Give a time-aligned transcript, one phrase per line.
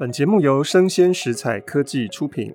[0.00, 2.54] 本节目由生鲜食材科技出品。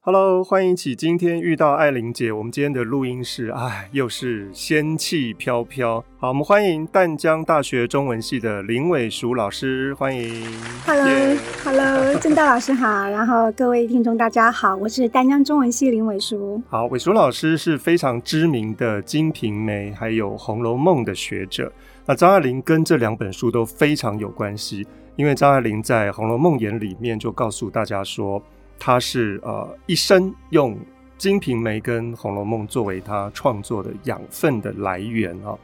[0.00, 2.30] Hello，欢迎起今天遇到艾琳姐。
[2.30, 6.04] 我们今天的录音室，哎，又是仙气飘飘。
[6.18, 10.46] 好，我们欢迎淡江大学中文系的林伟淑老师，欢迎。
[10.84, 16.62] Hello，Hello，正 道老师好，然后各位听众大家好，我是淡江中文系林伟淑。
[16.68, 21.72] 好，伟淑老师是非常知名的《金瓶梅》还有《红楼梦》的学者。
[22.04, 24.86] 那张爱玲跟这两本书都非常有关系。
[25.16, 28.42] 因为张爱玲在《红楼梦言》里面就告诉大家说，
[28.78, 30.74] 她是呃一生用
[31.16, 35.56] 《金瓶梅》跟《红楼梦》作为她创作的养分的来源啊。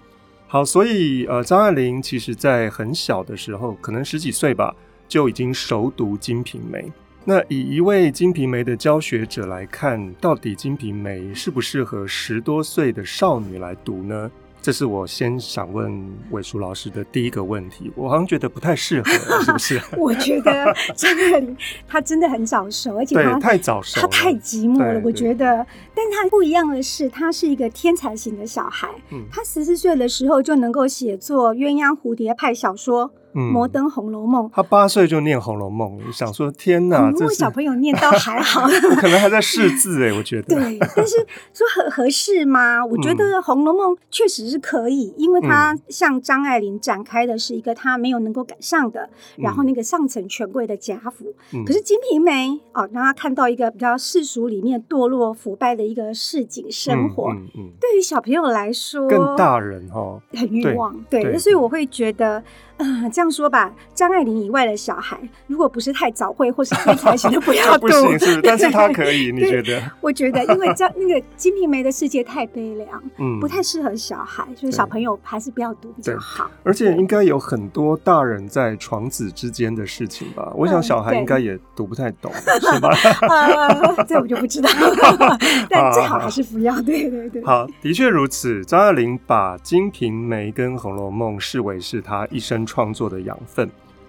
[0.48, 4.74] 好，所以呃张爱玲其实在很小的时候，可能十几岁吧，
[5.06, 6.80] 就已经熟读《金瓶梅》。
[7.24, 14.30] 那以一位《金瓶梅》的教学者来看，到底《金瓶梅》适不适合十多岁的少女来读呢？
[14.62, 19.10] 这是我先想问伟叔老师的第一个问题，我好像觉得不太适合，
[19.42, 19.80] 是不是？
[19.98, 21.56] 我觉得张爱玲
[21.88, 25.00] 她真的很早熟，而且她太早熟，她太寂寞了。
[25.04, 28.88] 我觉得，但她不一样的是，她是一个天才型的小孩。
[29.10, 33.10] 嗯，她十四岁的时候就能够写作鸳鸯蝴蝶派小说。
[33.33, 38.69] 摩登《红楼梦》，他八岁就念《红楼梦》，想说天哪，如果小朋友念到还好，
[39.00, 40.55] 可能还在识字哎，我觉得。
[40.55, 41.16] 对，但是
[41.53, 42.84] 说合合适吗？
[42.84, 51.34] 我觉得《红楼梦》确实是可以，因为他向张爱玲展开的是一个他没有能够赶上的，然后那个上层权贵的贾府。
[51.66, 57.30] 可是《金瓶梅》哦，让他看到一个比较世俗里面堕落腐败的一个市井生活。
[57.30, 57.70] 嗯嗯。
[57.80, 60.94] 对于小朋友来说，更大人哈，很欲望。
[61.08, 62.42] 对，所以我会觉得。
[62.83, 65.16] 嗯，这样说吧，张爱玲以外的小孩，
[65.47, 67.86] 如果不是太早慧或是天才型的，不要读。
[67.86, 68.41] 不行，是不是？
[68.42, 69.80] 但是他可以，你觉得？
[70.00, 76.50] 我觉得，因为张那个《金瓶梅》的世界太悲凉， 嗯，不太适合小孩，所以小朋友还是不要读比较好。
[76.64, 80.53] 而且应该有很多大人在床子之间的事情吧？
[80.56, 82.88] 我想小孩应该也读不太懂，是吧？
[83.28, 85.38] 啊，这我就不知道了。
[85.69, 86.80] 但最好还是不要。
[86.83, 87.44] 对对对。
[87.44, 88.64] 好，的确如此。
[88.64, 92.66] 张爱玲把《金瓶梅》跟《红楼梦》视为是她一生。
[92.72, 93.69] 创作的养分，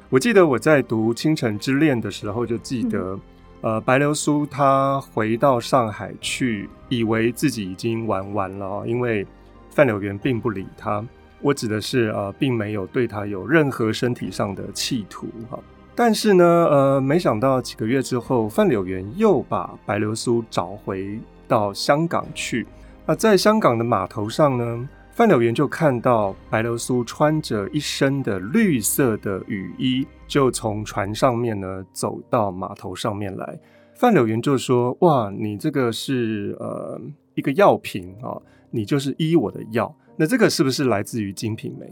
[0.09, 3.19] 我记得我在读《倾城之恋》的时候，就记得，
[3.59, 9.27] 嗯、呃，白流苏她回到上海去，以为自己已经玩完了，因为
[9.69, 11.03] 范柳原并不理他。
[11.41, 15.59] 我指的是，呃，并没有对他有任何身体上的企图哈。
[15.93, 21.19] 但是呢，呃，没想到几个月之后，范柳原又把白流苏找回
[21.49, 22.65] 到香港去。
[23.05, 33.59] 那在香港的码头上呢，范柳原就看到白流苏穿着一身的绿色的雨衣，就从船上面呢走到码头上面来。
[33.93, 36.99] 范柳原就说：“哇，你这个是呃
[37.35, 38.41] 一个药瓶啊，
[38.71, 39.95] 你就是医我的药。
[40.15, 41.85] 那这个是不是来自于《金瓶梅》？”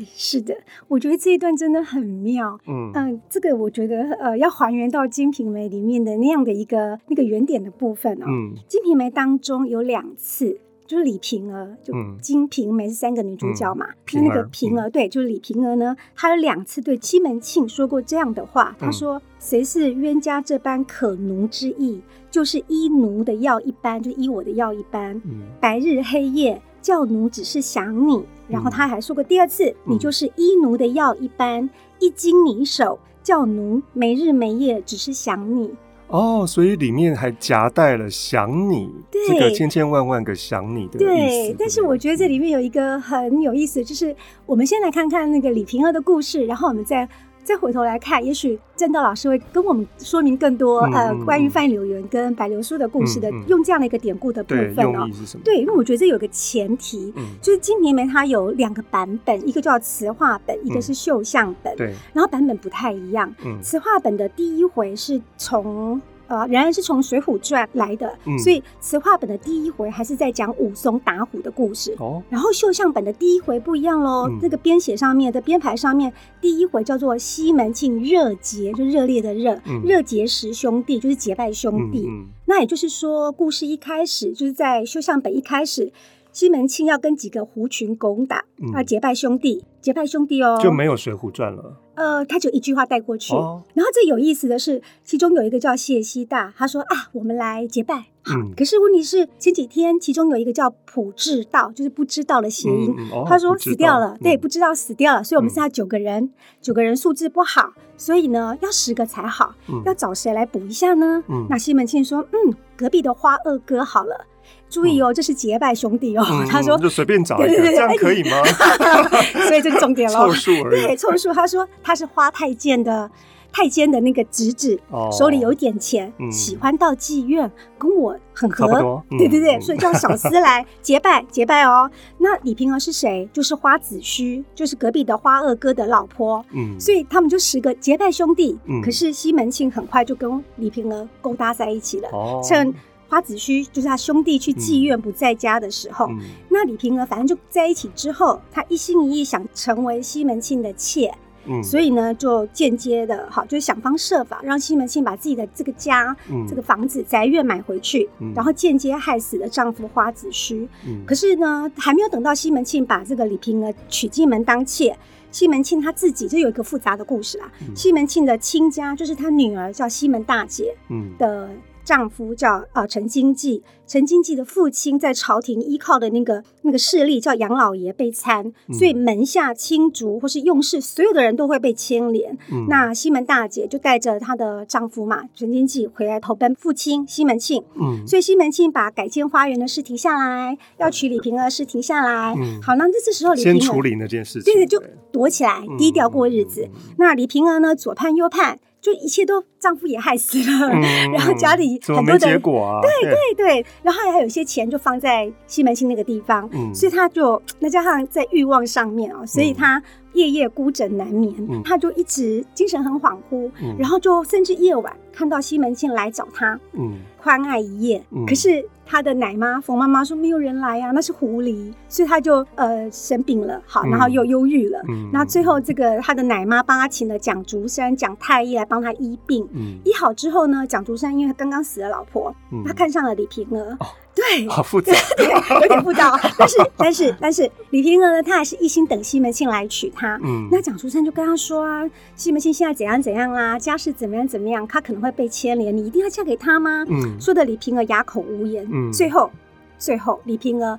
[0.00, 0.54] 哎，是的，
[0.86, 2.56] 我觉得这一段真的很妙。
[2.68, 8.26] 嗯嗯、呃，这个我觉得呃要还原到《金瓶梅》里面的那样的一个那个原点的部分哦。
[8.28, 10.60] 嗯，《金瓶梅》当中有两次。
[10.88, 13.86] 就是李瓶儿，就金瓶梅是三个女主角嘛。
[14.14, 18.74] 那、嗯、那个瓶儿，对，就是李瓶儿呢，她有两次对西门庆说过这样的话。
[18.78, 22.00] 她说：“谁是冤家这般可奴之意？
[22.30, 25.14] 就是依奴的药一般，就依我的药一般。
[25.26, 28.24] 嗯、白日黑夜叫奴只是想你。
[28.48, 31.68] 然后她还说过第二次，嗯、你就是依奴的药一般，
[31.98, 35.70] 一经你手，叫奴没日没夜只是想你。”
[36.08, 38.90] 哦，所以里面还夹带了想你
[39.28, 41.04] 这个千千万万个想你的意思。
[41.04, 44.14] 对，但是我觉得这里面有一个很有意思，就是
[44.46, 47.08] 我们先来看看那个李瓶儿的故事，然后我们再。
[47.48, 55.08] 再回头来看，也许正道老师会跟我们说明更多、嗯、呃关于范柳园跟白流苏的故事的，用这样的一个典故的部分哦。
[55.42, 61.74] 对，因为我觉得这有个前提，嗯、就是《金瓶梅》它有两个版本，一个叫词话本，一个是绣像本。
[61.74, 63.34] 对、嗯，然后版本不太一样。
[63.42, 65.98] 嗯，词话本的第一回是从。
[66.28, 71.96] 呃，仍然是从《水浒传》来的，嗯、所以词话本的第一回还是在讲武松打虎的故事。
[71.98, 82.06] 哦，然后绣像本的第一回不一样喽，嗯、这个编写上面的编排上面，第一回叫做西门庆热结，就热烈的热，嗯、热结十兄弟就是结拜兄弟。
[82.44, 85.92] 那也就是说，故事一开始就是在绣像本一开始。
[86.30, 91.74] 西门庆要跟几个狐群攻打啊结拜兄弟，结拜兄弟哦，就没有《水浒传》了。
[91.94, 93.32] 呃，他就一句话带过去。
[93.32, 98.04] 哦、然后最有意思的是，其中有一个叫谢希大，他说啊，我们来结拜。
[98.22, 102.94] 好，嗯、可是问题是前几天其中有一个叫普智道，就是不知道的谐音。
[102.98, 106.30] 嗯哦、他说死掉了，对，不知道死掉了，所以我们剩下九个人，嗯、
[106.60, 109.54] 九个人素质不好，所以呢要十个才好。
[109.70, 111.24] 嗯、要找谁来补一下呢？
[111.30, 114.26] 嗯、那西门庆说，嗯，隔壁的花二哥好了。
[114.68, 116.24] 注意哦，这是结拜兄弟哦。
[116.48, 118.42] 他说就随便找一个，这样可以吗？
[119.48, 120.16] 所以这是重点了。
[120.16, 120.82] 凑数而已。
[120.82, 121.32] 对，凑数。
[121.32, 123.10] 他说他是花太监的
[123.50, 131.90] 太监的那个侄子，哦、手里有点钱，嗯、喜欢到妓院，跟我很合，嗯、对对对，所以叫小厮来结拜结拜哦。
[132.18, 133.28] 那李瓶儿是谁？
[133.32, 136.44] 就是花子虚，就是隔壁的花二哥的老婆。
[136.52, 138.58] 嗯，所以他们就十个结拜兄弟。
[138.66, 142.08] 嗯，可是西门庆很快就跟李瓶儿勾搭在一起了。
[142.12, 142.72] 哦，趁
[143.08, 146.18] 花子虚就是他兄弟去妓院不在家的时候，嗯、
[146.50, 151.12] 那李瓶儿反正就在一起之后，他一心一意想成为西门庆的妾。
[151.50, 160.68] 嗯，所以呢，就间接的，哈，就是想方设法让西门庆把自己的这个家、嗯、这个房子、宅院买回去，嗯、然后间接害死了丈夫花子虚。
[160.86, 164.94] 嗯，可是呢，还没有等到西门庆把这个李瓶儿娶进门当妾，
[165.30, 167.50] 西门庆他自己就有一个复杂的故事啦。
[167.66, 170.76] 嗯、西门庆的亲家就是他女儿叫西门大姐
[171.18, 171.48] 的。
[171.88, 182.36] 嗯丈夫叫呃陈经济，陈经济的父亲在朝廷依靠的那个那个势力叫杨老爷被参，嗯、所以门下亲族或是用事所有的人都会被牵连。
[182.52, 187.64] 嗯、那西门大姐就带着她的丈夫嘛陈经济回来投奔父亲西门庆。
[187.80, 192.34] 嗯，所以西门庆把改建花园的事停下来，要娶李瓶儿的事停下来。
[192.36, 196.68] 嗯、好，那这时候李瓶儿先处理那件事情，对对，就躲起来，低调过日子。
[196.70, 198.58] 嗯、那李瓶儿呢，左盼右盼。
[198.80, 200.80] 就一切都丈夫也害死了，嗯、
[201.12, 203.18] 然后家里很多的结果啊，对对。
[203.36, 209.80] 对，然后还有一些钱就放在西门庆那个地方，嗯、所以他就那加上在欲望上面啊、哦，所以他
[210.12, 233.86] 夜夜孤枕难眠，嗯、他就一直精神很恍惚，嗯、然后就甚至夜晚看到西门庆来找他，嗯，宽爱一夜，嗯、可是他的奶妈冯妈妈说没有人来啊，那是狐狸，所以他就呃生病了，好，然后又忧郁了，嗯，那最后这个他的奶妈帮他请了蒋竹山、蒋太医来帮他医病，嗯，医好之后呢，蒋竹山因为他刚刚死了老婆，嗯、他看上了李瓶儿，哦、
[234.28, 235.26] 对，好复杂，对，
[235.62, 241.82] 有点复杂， 但是但是但是李瓶儿呢，他还是一心等西门庆来娶她，嗯，那蒋竹山就跟他说啊，
[242.14, 246.84] 西门庆现在怎样怎样啊，家世怎么样怎么样，他可能会被牵连，你一定要嫁给他吗？
[246.88, 249.30] 嗯，说的李瓶儿哑口无言，嗯，最后
[249.78, 250.78] 最后李瓶儿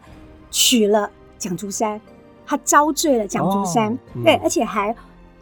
[0.51, 1.99] 娶了蒋竹山，
[2.45, 4.95] 他招罪了蒋竹山，哦嗯、对，而且还。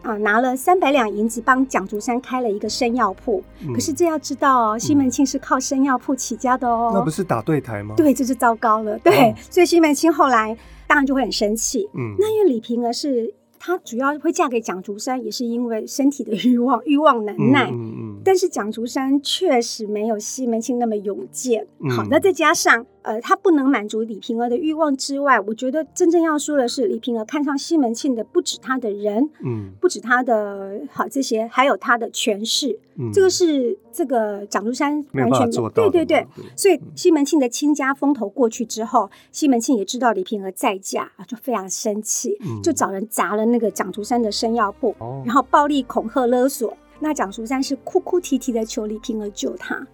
[0.08, 3.44] 啊，拿了三百两银子帮蒋竹山开了一个生药铺。
[3.60, 6.92] 嗯、可是这要知道哦，西门庆是靠生药铺起家的哦。
[6.94, 7.94] 那不是打对台吗？
[7.98, 8.98] 对，这就糟糕了。
[9.00, 10.58] 对，哦、所以西门庆后来
[10.88, 11.90] 当然就会很生气。
[11.94, 17.70] 嗯，那因为李瓶儿是她主要会嫁给蒋竹山，也是因为身体的欲望，欲望难耐。
[17.70, 17.96] 嗯嗯。
[17.98, 21.68] 嗯，但是蒋竹山确实没有西门庆那么勇健。
[21.84, 22.86] 嗯、好，那再加上。
[23.08, 36.28] 呃，他不能满足李瓶儿的欲望之外，我觉得真正要说的是，李瓶儿看上西门庆的不止他的人，嗯，不止他的好这些，还有他的权势，嗯，这个是这个蒋竹山完全做到对对对，
[36.58, 49.88] 所以西门庆的亲家风头过去之后，西门庆也知道李瓶儿再嫁啊，就非常生气，嗯，就找人砸了那个蒋竹山的生药铺，哦，然后暴力恐吓勒索，那蒋竹山是哭哭啼啼的求李瓶儿救他。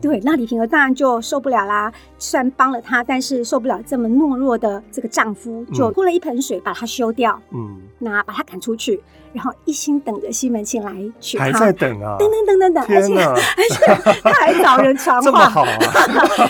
[0.00, 1.92] 对，那李瓶儿当然就受不了啦。
[2.18, 7.40] 虽然帮了她，但是受不了这么懦弱的这个丈夫，就泼了一盆水把她休掉。
[7.50, 9.00] 嗯，那把她赶出去，
[9.32, 11.44] 然后一心等着西门庆来娶她。
[11.44, 12.16] 还在等啊？
[12.18, 15.78] 等等等等等，而且而且他还找人传话， 这么好啊？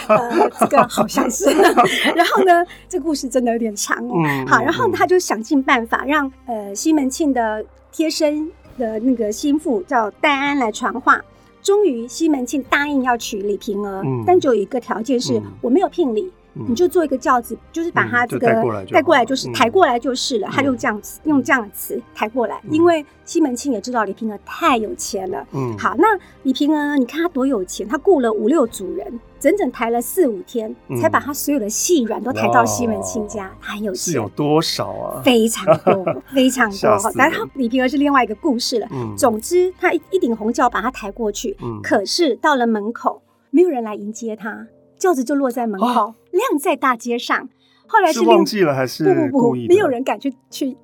[0.09, 1.51] 呃，这个好像是。
[2.15, 4.13] 然后呢，这个故事真的有点长哦。
[4.25, 11.21] 嗯，好，然后他就想尽办法让呃西门庆的贴身的那个心腹叫戴安来传话。
[11.63, 18.47] 终于，西门庆答应要娶李瓶儿，嗯、但就有一个条件是，嗯、我没有聘礼，嗯、你就做一个轿子，就是把他这个
[18.91, 20.49] 带过来，就是抬过来就是了。
[20.49, 25.47] 嗯、他就这样子，用这样的词抬过来，嗯、因为西门庆也知道李瓶儿太有钱了。
[25.53, 26.07] 嗯，好，那
[26.43, 29.21] 李瓶儿，你看他多有钱，他雇了五六组人。
[29.41, 33.51] 整整抬了四五天，才把他所有的细软都抬到西门庆家。
[33.59, 35.23] 他很有钱，是有多少啊？
[35.25, 36.05] 非常多，
[36.35, 37.11] 非常多。
[37.15, 38.87] 然后李瓶儿是另外一个故事了。
[39.17, 41.57] 总之，他一一顶红轿把他抬过去。
[41.83, 44.67] 可是到了门口，没有人来迎接他，
[44.99, 47.49] 轿子就落在门口，晾在大街上。
[47.87, 50.77] 后来是忘记了还是不不不，没有人敢去去。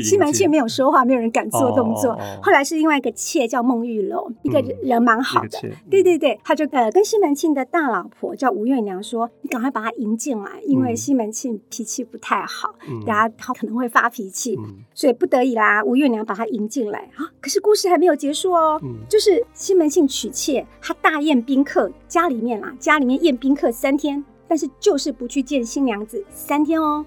[0.00, 2.16] 西门庆没有说话，没有人敢做动作。
[2.40, 5.60] 后来是另外一个妾叫孟玉楼，一个人蛮好的。
[5.90, 14.56] 对对对，他就呃跟西门庆的大老婆叫吴月娘说：“你赶快把他迎进来，因为西门庆脾气不太好，等下他可能会发脾气。”
[14.94, 17.26] 所以不得已啦，吴月娘把他迎进来啊。
[17.40, 27.02] 可是故事还没有结束哦，就是西门庆娶妾，他大宴宾客，家里面啦，家里面宴宾客三天，但是就是不去见新娘子三天哦。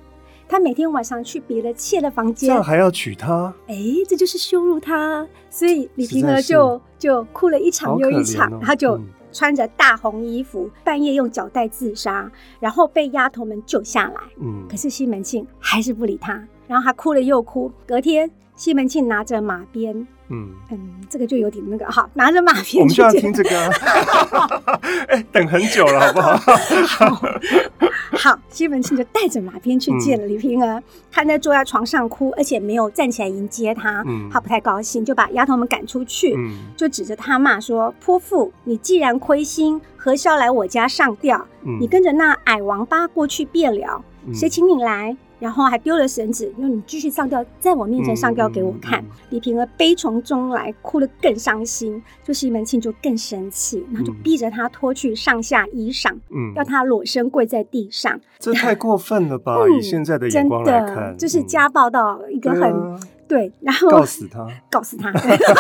[0.50, 3.54] 他每天晚上去别的妾的房间，这样还要娶她？
[3.68, 3.76] 哎，
[4.10, 5.28] 这就是羞辱她。
[5.52, 9.00] 所以李瓶儿就就哭了一场又一场，他、哦、就
[9.32, 14.22] 穿着大红衣服，嗯、半夜用脚带自杀，然后被丫头们救下来。
[14.42, 17.72] 嗯，可是西门庆还是不理她，然后她哭了又哭。
[17.86, 20.50] 隔天西门庆拿着马鞭，嗯。
[20.72, 23.70] 嗯，这个就有点那个哈，拿着马鞭，我们就要听这个、啊，
[25.08, 26.36] 哎、欸，等很久了，好不好？
[26.88, 27.22] 好，
[28.12, 30.82] 好，西门庆就带着马鞭去见了李瓶儿，
[31.12, 41.46] 他在坐在床上哭，而且没有站起来迎接他，嗯，他不太高兴，就把丫头们赶出去，嗯，就指着他骂说：“泼妇，你既然亏心，何消来我家上吊？
[41.64, 49.02] 嗯、你跟着那矮王八过去便了，谁请你来？”然后还丢了绳子，说你继续上吊，在我面前上吊给我看。
[49.02, 52.02] 嗯嗯嗯、李瓶儿悲从中来，哭得更伤心。
[52.24, 58.20] 就西门庆就更生气，然后就逼着他脱去上下衣裳，嗯，要他裸身跪在地上。
[58.40, 59.56] 这太过分了吧？
[59.66, 65.12] 嗯、以现在的眼光来看，嗯、就是家暴到一个很对，然后告死他， 告死他。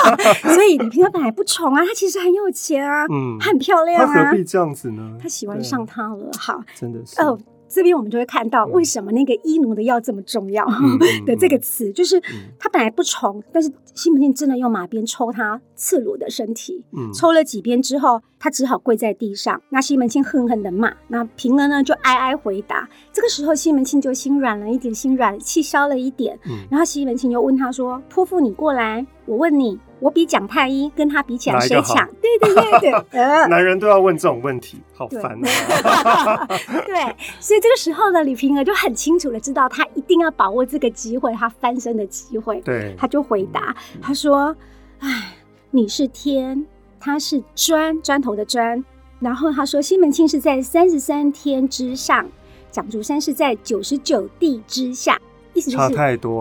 [0.54, 5.18] 所以李瓶儿本来不宠啊，她其实很有钱啊，嗯，她很漂亮啊，他何必这样子呢？
[5.22, 7.38] 她喜欢上他了，好，真的是哦。
[7.76, 10.66] 这边我们就会看到为什么那个医奴的药这么重要
[11.28, 12.22] 的这个词，就是
[12.58, 19.62] 他本来不从，但是西门庆真的用马鞭抽他赤裸的身体，抽了几鞭之后，他只好跪在地上。
[19.68, 22.88] 那西门庆恨恨的骂，那平儿呢就哀哀回答。
[23.12, 26.40] 这个时候西门庆就心软了一点，心软气消了一点。
[26.72, 32.08] 然后西门庆又问他说：“泼妇，你过来，我问你。”我比蒋太医跟他比起来谁强？
[32.22, 36.48] 对对对对， 呃、男人都要问这种问题，好烦啊！
[36.86, 42.60] 对，所以这个时候呢，李瓶儿就很清楚的知道，他一定要把握这个机会，他翻身的机会。
[42.62, 44.56] 对，他就回答，他说
[45.00, 45.34] ：“哎，
[45.72, 46.66] 你是天，
[47.00, 48.84] 他是砖，砖头的砖。
[49.20, 52.28] 然后他说，西门庆是在三十三天之上，
[52.70, 55.18] 蒋竹山是在九十九地之下，
[55.54, 55.88] 意思就是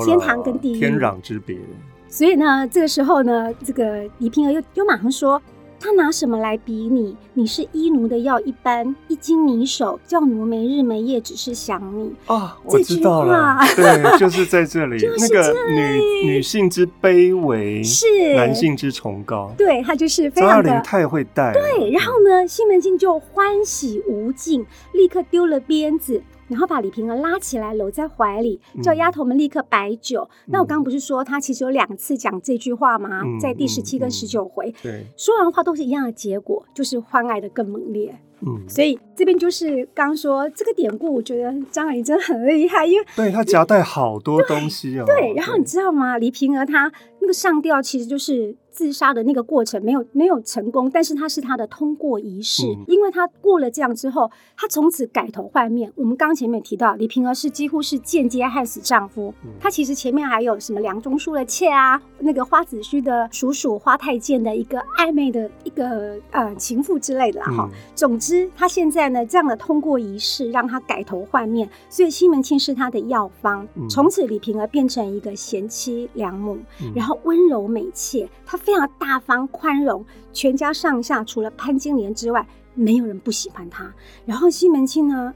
[0.04, 1.56] 天堂跟地狱天壤之别。”
[2.14, 5.42] 所以呢，这个时候呢，这个李瓶儿又又马上说
[5.80, 7.16] ：“他拿什么来比你？
[7.32, 18.06] 你是医奴的药一般，一经你手，叫奴没日没夜，只是想你。”啊，我知道了， 对，就是在这里，那个女女性之卑微，是
[18.36, 19.52] 男性之崇高。
[19.58, 20.62] 对，他就是非常的。
[20.62, 21.52] 张爱玲太会带。
[21.52, 26.22] 对，然后呢，西门庆就欢喜无尽，立刻丢了鞭子。
[26.48, 30.28] 然后把李瓶儿拉起来，搂在怀里，叫丫头们立刻摆酒。
[30.46, 33.22] 嗯、那我刚刚不是说他其实有两次讲这句话吗？
[33.24, 38.14] 嗯、在第十七跟十九回，对，说完话都是一样的结果，就是欢爱的更猛烈。
[38.46, 45.06] 嗯，所以这边就是刚刚说这个典故，我觉得张爱玲真的很厉害，因为对她夹带好多东西啊、哦。
[45.06, 46.18] 对，然后你知道吗？
[46.18, 48.56] 李瓶儿她那个上吊其实就是。
[48.74, 55.92] 自杀的那个过程没有没有成功，但是她是她的通过仪式，嗯、因为她过了这样之后，她从此改头换面。
[55.94, 67.70] 我们刚前面提到，李瓶儿是几乎是间接害死丈夫，嗯、他其实前面还有什么梁中书的妾啊，那个花子虚的叔叔花太监的一个暧昧的一个呃情妇之类的哈。
[67.70, 78.58] 嗯、总之，他现在呢这样的通过仪式让他改头换面，所以西门庆是他的药方，嗯、从此李瓶儿变成一个贤妻良母，嗯、然后温柔美妾，她。
[78.64, 83.92] 非常大方宽容，全家上下除了潘金莲之外，没有人不喜欢他。
[84.24, 85.34] 然后西门庆呢，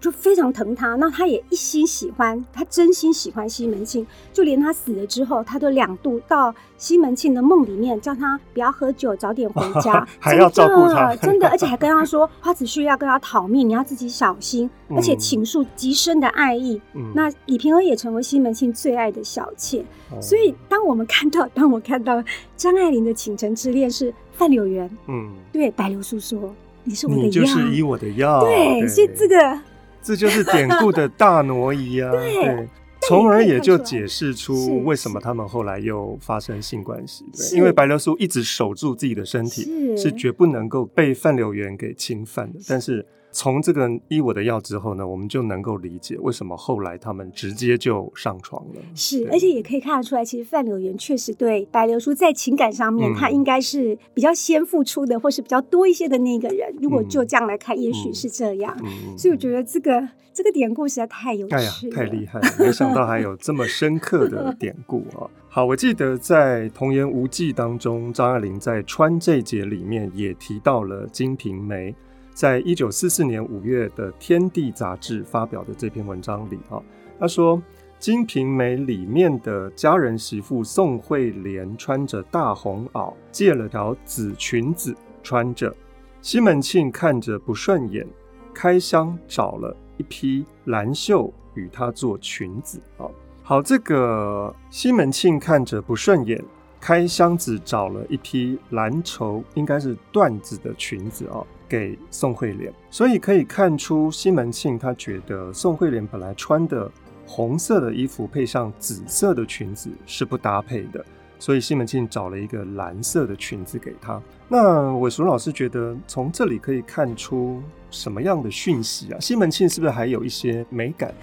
[0.00, 16.80] 就非常疼他，那他也一心喜欢，他真心喜欢西门庆，就连他死了之后，他都两度到西门庆的梦里面，叫他不要喝酒，早点回家， 还要照顾他，真的，而且还跟他说花子虚要跟他讨命，你要自己小心，而且倾诉极深的爱意。
[16.94, 19.84] 嗯、那李瓶儿也成为西门庆最爱的小妾。
[20.10, 22.24] 嗯、所以，当我们看到， 当我看到
[22.56, 26.54] 张爱玲的倾城之恋是范柳原，嗯，对白流苏说
[26.84, 29.60] 你是我的药，你就是医我的药，对，所以这个。
[30.02, 32.10] 这就是典故的大挪移啊！
[32.12, 32.68] 对，
[33.02, 37.24] 从而也就解释出为什么他们后来又发生性关系。
[37.32, 42.58] 对，因为白流苏一直守住自己的身体，是绝不能够被范柳园给侵犯的。
[42.68, 43.04] 但是。
[43.32, 48.82] 从这个医我的药之后呢，我们就能够理解为什么后来他们直接就上床了。
[48.94, 56.74] 是，而且也可以看得出来，其实范柳原确实对白流苏在情感上面，嗯、他应该是比较先付出的，或是比较多一些的那个人。
[56.80, 58.76] 如果就这样来看，嗯、也许是这样。
[58.82, 62.48] 嗯、所以我觉得这个这个典故实在太有趣了，哎呀，太厉害了！
[62.58, 65.30] 没想到还有这么深刻的典故啊。
[65.48, 71.92] 好，我记得在《童言无忌》当中，张爱玲在穿这节里面也提到了《金瓶梅》。
[72.32, 76.80] 在一九四四年五月的《天地》杂志发表的这篇文章里啊，
[77.18, 77.58] 他说
[77.98, 85.74] 《金瓶梅》里面的佳人媳妇宋惠莲穿着大红袄，借了条紫裙子穿着。
[86.22, 88.06] 西门庆看着不顺眼，
[88.54, 93.04] 开箱找了一批蓝绣与她做裙子啊。
[93.42, 96.42] 好，这个西门庆看着不顺眼，
[96.80, 101.44] 开箱子找了一批蓝绸，应该是缎子的裙子啊。
[101.70, 106.90] 给宋惠莲，所以可以看出西门庆他觉得宋惠莲本来穿的
[107.24, 111.04] 红色的衣服配上紫色的裙子是不搭配的，
[111.38, 114.20] 所以西门庆找了一个蓝色的裙子给她。
[114.48, 119.20] 那伟淑老师觉得从这里可以看出什么样的讯息啊？
[119.20, 121.14] 西门庆是不是还有一些美感？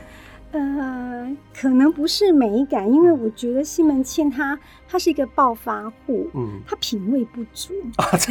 [0.52, 7.74] 呃，可能不是美感，因为我觉得西门庆他他是一个暴发户，嗯，他品味不足。
[7.98, 8.08] 啊，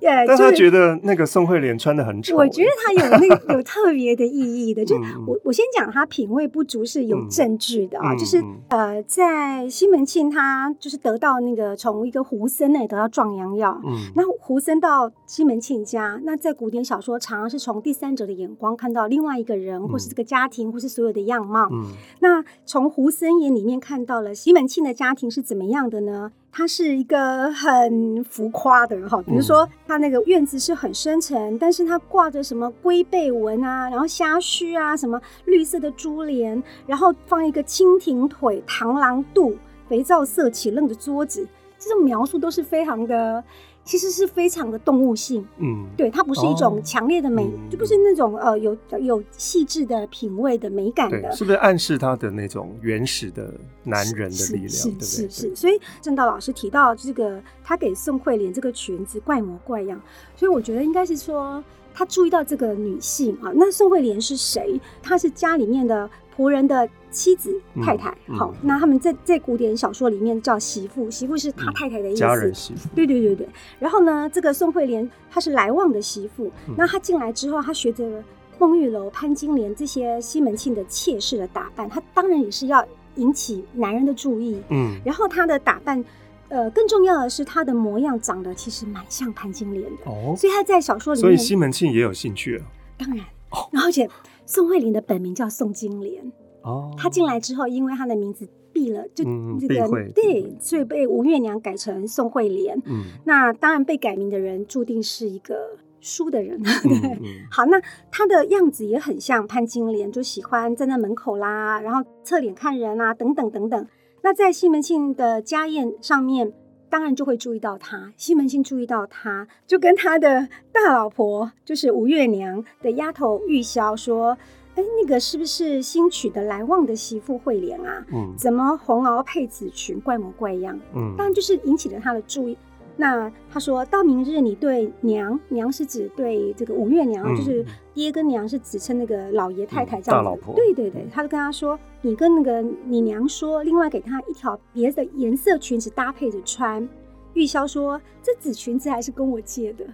[0.00, 20.70] 因为呃，但他觉得那个宋慧莲穿的很丑，我觉得他有那个有特别的意义的，就我我先讲他品味不足是有证据的啊，就是呃，在西门庆他就是得到那个从一个胡僧那里得到壮阳药，嗯，那胡僧到西门庆家，那在古典小说常常是从第三者的眼光看到另外一个人或是这个家庭。
[20.70, 26.30] 或是所有的样貌，嗯，那从胡森眼里面看到了西门庆的家庭是怎么样的呢？
[26.52, 39.56] 他是一个很浮夸的人哈，比如说他那个院子是很深沉，但是他挂着什么龟背纹啊，然后虾须啊，什么绿色的珠帘，然后放一个蜻蜓腿、螳螂肚、
[39.88, 41.46] 肥皂色起愣的桌子，
[41.78, 43.42] 这种描述都是非常的。
[43.84, 54.70] 其实是非常的动物性，嗯，对，它不是一种强烈的美，就不是那种呃有有细致的品味的美感的，是不是暗示他的那种原始的男人的力量？
[54.70, 60.00] 是是是，是，所以正道老师提到这个，他给宋慧莲这个裙子怪模怪样，
[60.36, 61.62] 所以我觉得应该是说
[62.00, 63.52] 他注意到这个女性啊。
[63.54, 64.80] 那宋惠莲是谁？
[65.02, 66.88] 她是家里面的仆人的。
[67.12, 72.88] 妻子、太太，嗯、好，嗯、那他们在在古典小说里面叫媳妇，媳妇是他太太的意思，家人媳妇。
[72.94, 73.48] 对对对对。
[73.80, 78.22] 然后呢，这个宋惠莲她是来旺的媳妇，嗯、那她进来之后，她学着
[78.60, 84.62] 孟玉楼、潘金莲这些西门庆的妾室的打扮，她当然也是要引起男人的注意。
[84.68, 84.96] 嗯。
[85.04, 86.04] 然后她的打扮，
[86.50, 92.64] 呃，更重要的是他的模样长得其实蛮像潘金莲的哦，所以他在小说里面，所以西门庆也有兴趣了。
[92.98, 94.08] 当然，哦、然后而且
[94.44, 96.30] 宋慧莲的本名叫宋金莲。
[96.62, 99.24] 哦，他进来之后，因为她的名字避了，就
[99.58, 102.76] 这个对，所以被吴月娘改成宋慧莲。
[102.84, 106.60] 嗯，那当然被改名的人注定是一个输的人。
[106.62, 107.18] 对，
[107.50, 113.86] 好，那他的样子也很像潘金莲，就喜欢站在门口啦，然后侧脸看人啊，等等等等。
[114.22, 116.52] 那在西门庆的家宴上面，
[116.88, 118.12] 当然就会注意到他。
[118.16, 124.36] 西门庆注意到他，就跟他的大老婆，就是吴月娘的丫头玉箫说。
[124.76, 128.06] 哎，那个是不是新娶的来旺的媳妇惠莲啊？
[128.12, 130.78] 嗯，怎么红袄配紫裙，怪模怪样？
[130.94, 132.56] 嗯，当然就是引起了他的注意。
[133.00, 140.22] 那他说到明日，你对娘，娘是指对这个五月娘，嗯、就是爹跟娘是指称那个老爷太太这样子。
[140.22, 140.54] 大老婆。
[140.54, 146.86] 对对对，他就跟他说，你跟那个你娘说，另外给她一条别的颜色裙子搭配着穿。
[147.32, 149.86] 玉箫说，这紫裙子还是跟我借的。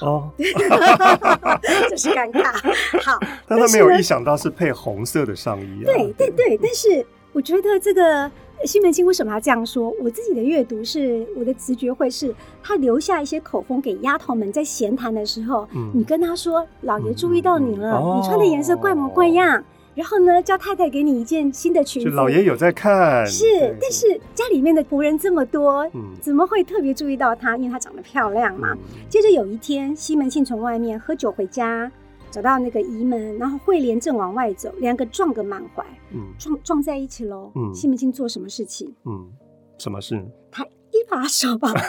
[0.00, 0.30] 哦，
[1.90, 2.54] 这是尴尬。
[3.02, 5.84] 好，但他没有意想到是配红色的上衣啊。
[5.84, 8.30] 对对对，但是我觉得这个
[8.64, 9.94] 西门庆为什么要这样说？
[10.00, 22.10] 我自己的阅读是，我的直觉会是他留下一些口风给丫头们在闲谈的时候，你跟他说：“老爷注意到你了，你穿的颜色怪模怪样。”然后呢，叫太太给你一件新的裙子。
[22.10, 23.44] 老爷有在看，是，
[23.80, 27.56] 但是家里面的仆人这么多，嗯，怎么会特别注意到她？
[27.56, 28.76] 因为她长得漂亮嘛。
[29.08, 31.90] 接着有一天，西门庆从外面喝酒回家，
[32.30, 37.50] 找到那个仪门，然后惠莲正往外走，两个撞个满怀，嗯，撞撞在一起喽。
[37.54, 38.94] 嗯，西门庆做什么事情？
[39.04, 39.30] 嗯，
[39.78, 40.24] 什么事？
[40.50, 41.80] 他一把手把 把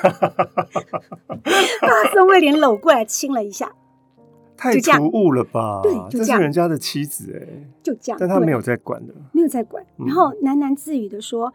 [2.14, 3.74] 宋惠莲搂过来亲了一下。
[4.58, 5.80] 太突兀了吧？
[5.82, 7.48] 对，就这是人家的妻子哎，
[7.82, 8.18] 就这样。
[8.20, 9.84] 但他没有在管的，没有在管。
[9.98, 11.54] 然后喃喃自语的说：“嗯、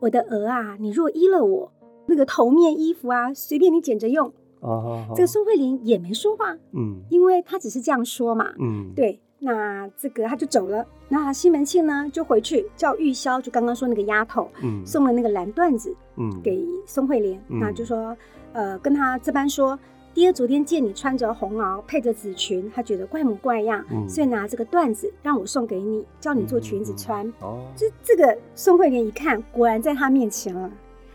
[0.00, 1.72] 我的儿啊，你若依了我，
[2.06, 9.20] 那个头面衣服啊，随便你捡着用。”哦，这个宋慧莲也没说话，嗯，因为她只是这样说嘛，嗯，对。
[9.40, 10.84] 那这个他就走了。
[11.08, 17.40] 那西门庆呢，就回去叫玉箫，就刚刚说那个丫头，嗯，送了那个蓝缎子，嗯，给宋慧莲。
[17.48, 18.16] 嗯、那就说，
[18.52, 19.78] 呃，跟他这般说。
[20.14, 27.24] 爹昨天见你穿着红袄配着紫裙，他觉得怪模怪样，嗯、所以拿这个缎子让我送给你，叫你做裙子穿。
[27.40, 30.68] 哦，这这个宋慧莲一看，果然在他面前了，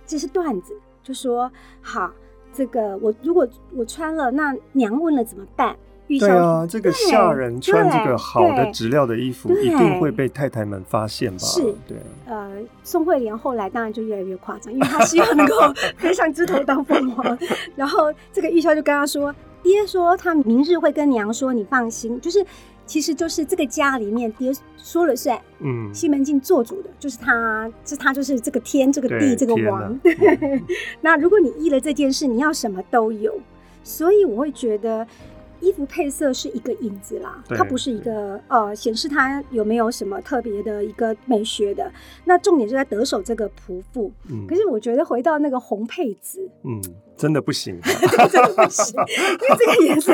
[0.05, 1.51] 这是缎子，就说
[1.81, 2.13] 好，
[2.53, 5.75] 这个我如果我穿了，那娘问了怎么办？
[6.05, 11.39] 对啊，这个下人穿这个好的质料的衣服，一定会被太太们发现吧？
[11.39, 11.97] 是，对。
[12.27, 12.51] 呃，
[12.83, 15.55] 宋惠莲后来当然就越来越夸张，因为她希望能够
[15.97, 17.35] 飞上枝头当凤凰。
[17.75, 22.19] 然后这个玉箫就跟他说：“爹说他明日会跟娘说，你放心。
[22.21, 22.45] 就是，
[22.85, 25.39] 其实就是这个家里面爹说了算。
[25.59, 29.97] 嗯，西门庆做主的就是他，是他就是这个天这个地这个王。
[29.99, 30.15] 对。
[31.01, 33.33] 那如果你依了这件事，你要什么都有。
[33.83, 35.07] 所以我会觉得。”
[35.63, 41.89] 衣服配色是一个影子啦，它不是一个呃显示它有没有什么特别的一个美学的。
[42.25, 44.11] 那重点就在得手这个仆妇。
[44.29, 46.81] 嗯，可是我觉得回到那个红配紫，嗯，
[47.15, 47.79] 真的不行，
[48.29, 50.13] 真的不行，因为这个颜色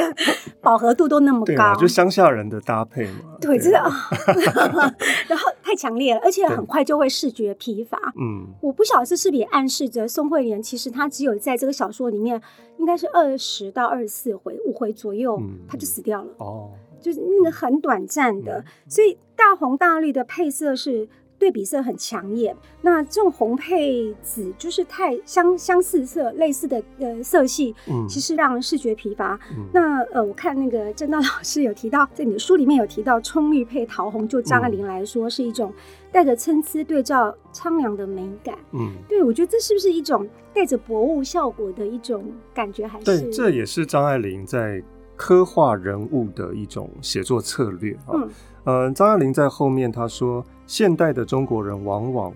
[0.62, 3.38] 饱和度都那么高，就乡下人的搭配嘛。
[3.42, 3.92] 对，真的啊，
[5.28, 8.00] 然后太强烈了，而且很快就会视觉疲乏。
[8.20, 12.42] 嗯，我不晓得这是不是也暗示着宋慧莲其实她只有在这个小说里面
[12.80, 16.32] 应该是二十到二十四回，五回左右，她就死掉了。
[16.38, 21.08] 哦，就是那个很短暂的，所以大红大绿的配色是。
[21.40, 29.40] 对比色很抢眼，那这种红配紫就是太相相似色类似的呃色系，嗯，其实让人视觉疲乏。
[29.52, 35.74] 嗯、那呃，我看那个郑道老师有提到，在你的书里面有提到葱绿配桃红，就张爱玲来说是一种
[36.12, 38.56] 带着参差对照苍凉的美感。
[38.74, 42.86] 嗯，对，我觉得这是不是一种带着博物效果的一种感觉？
[42.86, 44.84] 还是对，这也是张爱玲在
[45.16, 48.12] 刻画人物的一种写作策略啊。
[48.14, 48.30] 嗯
[48.66, 52.32] 呃，张爱玲在后面她说，现代的中国人往往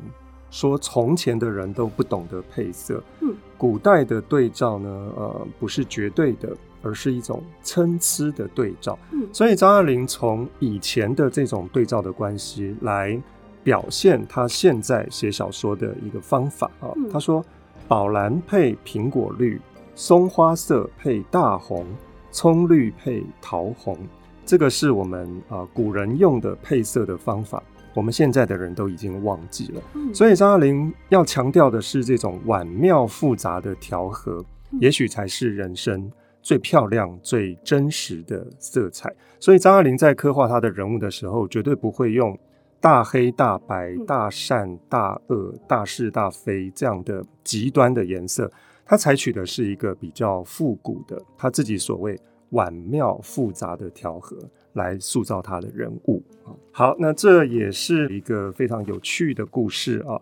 [0.49, 6.49] 说从前的人都不懂得配色，嗯，古代的对照呢，呃，不是绝对的，
[6.81, 13.21] 而是一种参差的对照，嗯，所以张爱玲从以前的这种对照的关系来
[13.63, 17.45] 表现她现在写小说的一个方法啊，嗯，她说
[17.87, 19.61] 宝蓝配苹果绿，
[19.93, 21.85] 松花色配大红，
[22.31, 23.95] 葱绿配桃红。
[24.43, 27.61] 这个是我们啊、呃、古人用的配色的方法，
[27.93, 29.81] 我们现在的人都已经忘记了。
[29.93, 39.13] 嗯、所以张爱玲要强调的是这种婉妙复杂的调和，嗯、也许才是人生最漂亮、最真实的色彩。
[39.39, 42.37] 所以张爱玲在刻画她的人物的时候，绝对不会用
[42.81, 48.51] 大黑大白、大善大恶、大是大非这样的极端的颜色，
[48.85, 52.19] 她采取的是一个比较复古的，她自己所谓。
[52.53, 54.35] 婉妙复杂的调和
[54.73, 56.23] 来塑造他的人物。
[56.71, 60.19] 好，那这也是一个非常有趣的故事啊。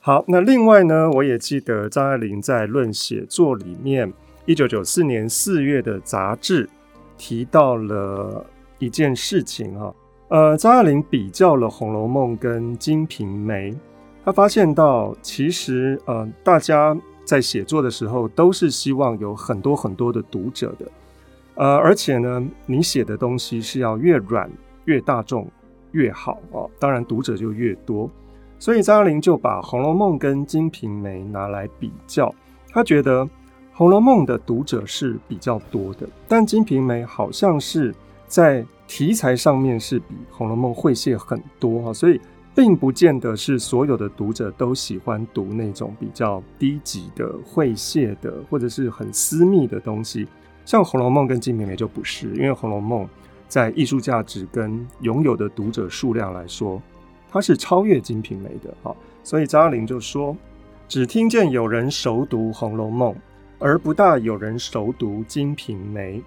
[0.00, 4.12] 好，那另外呢，我也记得张爱玲在《论写作》里面，
[4.46, 6.68] 一九九四年四月的杂志
[7.16, 8.44] 提到了
[8.80, 9.94] 一件事情啊。
[10.26, 13.70] 呃，张爱玲比较了《红楼梦》跟《金瓶梅》，
[14.24, 20.90] 她发现到其实呃，大家在写作的时候都是希望有很多很多的读者的。
[21.54, 24.50] 呃，而且呢，你写的东西是要越软
[24.86, 25.46] 越大众
[25.90, 28.10] 越好哦，当然读者就越多。
[28.58, 32.32] 所以张爱玲就把《红楼梦》跟《金瓶梅》拿来比较，
[32.70, 33.24] 她觉得
[33.72, 37.94] 《红楼梦》的读者是比较多的，但《金瓶梅》好像是
[38.26, 42.20] 在题材上面是比《红楼梦》会泄很多哈，所以
[42.54, 50.28] 并不见得是所有的读者都喜欢读那种比较低级的会泄的或者是很私密的东西。
[50.64, 53.04] 像《红楼梦》跟《金瓶梅》就不是，因为《红楼梦》
[53.48, 56.80] 在艺术价值跟拥有的读者数量来说，
[57.28, 58.72] 它是超越《金瓶梅》的。
[58.82, 60.36] 好，所以张爱玲就说
[60.88, 63.12] ：“只听见有人熟读《红楼梦》，
[63.58, 66.18] 而不大有人熟读《金瓶梅》。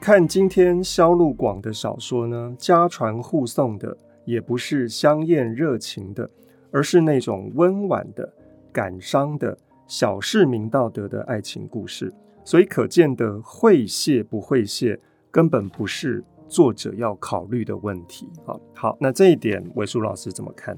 [0.00, 6.28] 看今天销路广的小说呢，家传户送的也不是香艳热情的，
[6.72, 8.32] 而是那种温婉的、
[8.72, 12.12] 感伤的小市民道德的爱情故事。”
[12.44, 14.98] 所以可见的会谢不会谢，
[15.30, 18.28] 根本不是作者要考虑的问题。
[18.44, 20.76] 好，好，那这一点韦叔老师怎么看？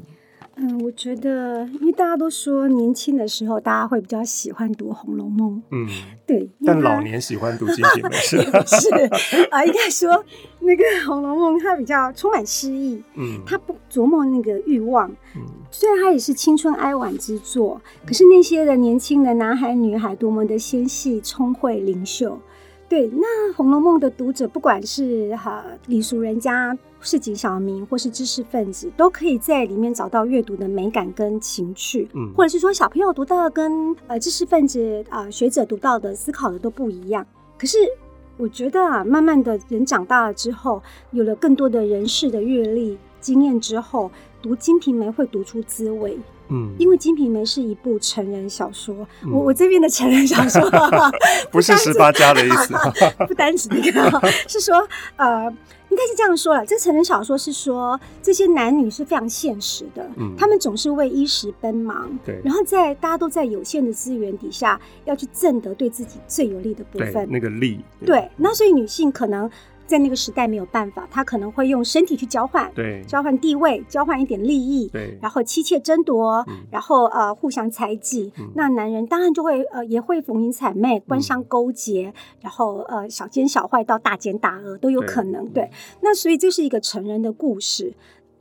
[0.57, 5.57] 嗯，我觉得，因为大家都说年轻的时候，大家会比较喜欢读《红楼梦》。
[5.73, 5.89] 嗯，
[6.25, 6.49] 对。
[6.65, 8.17] 但老年喜欢读《金瓶梅》
[8.69, 8.87] 是
[9.27, 10.25] 是啊，应该说
[10.61, 13.03] 那个《红楼梦》它比较充满诗意。
[13.17, 15.11] 嗯，它不琢磨那个欲望。
[15.35, 15.45] 嗯，
[15.77, 22.39] 虽然它也是青春哀婉之作，可是那些的年轻的男孩女孩多么的纤细、聪慧、灵秀。
[22.89, 32.09] 对，那《红楼梦》的读者，不管是哈礼俗人家、市井小民，或是知识分子，都可以在里面找到阅读的美感跟情趣。
[32.15, 37.27] 嗯，或者是说小朋友读到的跟呃知识分子啊、呃、学者读到的思考的都不一样。
[37.59, 37.79] 可是
[38.37, 44.09] 我觉得啊，慢慢的人长大了之后，有了更多的人事的阅历经验之后，
[44.45, 46.19] 读《金瓶梅》会读出滋味。
[46.51, 50.61] 嗯，因为《金瓶梅》是一部成人小说，嗯、我我这边的成人小说
[51.51, 52.75] 不是十八加的意思，
[53.27, 55.45] 不单指那个，是说呃，
[55.89, 69.51] 应该是这样说了，这成人小说是说这些男女是非常现实的，嗯，他们总是为衣食奔忙，对，然后在大家都在有限的资源底下，要去挣得对自己最有利的部分，那个利，对，对，那所以女性可能
[69.87, 85.71] 在那个时代没有办法，他可能会用身体去交换，对，交换地位，交换一点利益，对，然后妻妾争夺，嗯、然后呃互相猜忌，嗯、那男人当然就会呃也会逢迎谄媚，官商勾结，嗯、然后呃小奸小坏到大奸大恶都有可能，对，对，
[86.01, 87.95] 那所以这是一个成人的故事，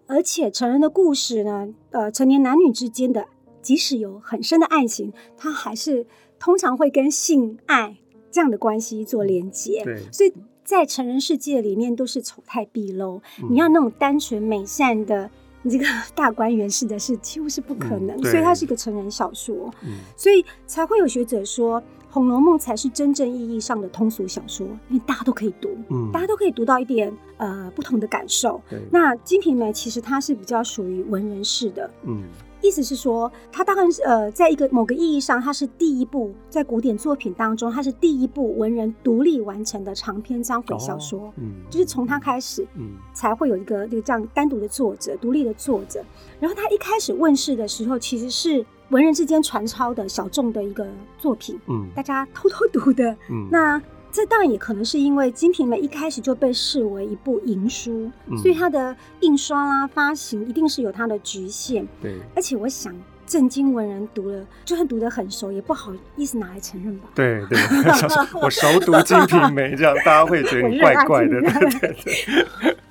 [0.07, 3.27] 而且成人的故事呢，呃成年男女之间的
[3.61, 6.05] 即使有很深的爱情，他还是
[6.39, 7.97] 通常会跟性爱
[8.31, 10.33] 这样的关系做连接，对，所以。
[10.63, 15.29] 在成人世界里面都是丑态毕露，嗯、你要那种单纯美善的
[15.61, 28.61] 你这个 大观园式的事几乎是不可能，嗯、所以它是一个成人小说，嗯、所以才会有学者说《红楼梦》才是真正意义上的通俗小说，因为大家都可以读，嗯、大家都可以读到一点呃不同的感受。
[28.91, 32.23] 那《金瓶梅》其实它是比较属于文人式的，嗯。
[32.63, 41.27] 意思是说，它当然是呃，在一个某个意义上，它是第一部在古典作品当中，它是第一部文人独立完成的长篇章回小说。
[41.27, 46.01] 哦、嗯，就是从它开始，嗯，才会有一个这个这样单独的作者，独立的作者。
[46.39, 53.81] 然后它一开始问世的时候，其实是文人之间传抄的小众的一个作品，嗯，大家偷偷读的，嗯，那。
[54.13, 61.83] 这当然也可能是因为《金瓶梅》一开始就被视为一部淫书，嗯、所以它的印刷啦、发行一定是有它的局限。
[61.99, 62.93] 对，而且我想，
[63.25, 67.09] 正经文人读了，就算读得很熟，也不好意思拿来承认吧。
[67.15, 67.57] 对对，
[68.39, 71.41] 我熟读《金瓶梅》，这样大家会觉得你怪怪的。
[71.41, 71.95] 对对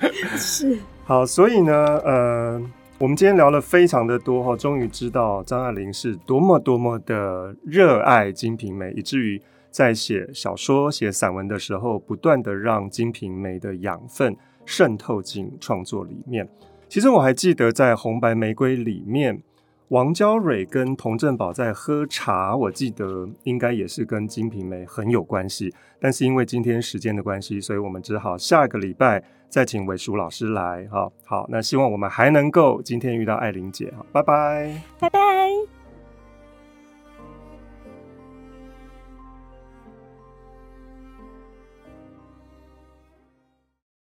[0.00, 0.76] 对， 是。
[1.04, 1.72] 好，所以呢，
[2.04, 2.60] 呃，
[2.98, 9.40] 我们今天聊了非常的多哈，终于知道张爱玲是多么多么的热爱《金瓶梅》，以至于。
[9.72, 16.48] 在写小说、写散文的时候，不断的让《金瓶梅》的养分渗透进创作里面。
[16.88, 19.42] 其实我还记得，在《红白玫瑰》里面，
[19.88, 25.74] 王娇蕊跟佟振宝在喝茶，我记得应该也是跟《金瓶梅》很有关系。
[25.98, 30.86] 但是因为今天时间的关系，所以我们只好下个礼拜再请伟淑老师来。
[30.88, 33.90] 哈，好，那希望我们还能够今天遇到爱玲姐。
[33.96, 35.71] 好，拜拜，拜拜。